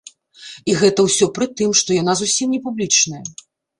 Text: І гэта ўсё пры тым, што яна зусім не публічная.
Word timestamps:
І 0.71 0.77
гэта 0.81 1.03
ўсё 1.07 1.25
пры 1.37 1.45
тым, 1.61 1.75
што 1.81 1.99
яна 2.01 2.17
зусім 2.23 2.47
не 2.59 2.61
публічная. 2.65 3.23